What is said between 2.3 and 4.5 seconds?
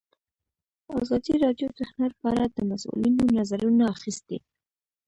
اړه د مسؤلینو نظرونه اخیستي.